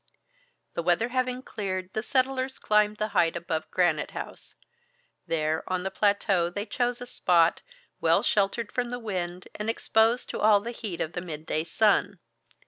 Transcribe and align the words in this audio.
The 0.73 0.81
weather 0.81 1.09
having 1.09 1.43
cleared, 1.43 1.93
the 1.93 2.01
settlers 2.01 2.57
climbed 2.57 2.97
the 2.97 3.09
height 3.09 3.35
above 3.35 3.69
Granite 3.69 4.09
House. 4.17 4.55
There, 5.27 5.63
on 5.71 5.83
the 5.83 5.91
plateau, 5.91 6.49
they 6.49 6.65
chose 6.65 7.01
a 7.01 7.05
spot, 7.05 7.61
well 7.99 8.23
sheltered 8.23 8.71
from 8.71 8.89
the 8.89 8.97
wind, 8.97 9.47
and 9.53 9.69
exposed 9.69 10.27
to 10.31 10.39
all 10.39 10.59
the 10.59 10.71
heat 10.71 11.01
of 11.01 11.13
the 11.13 11.21
midday 11.21 11.63
sun. 11.63 12.17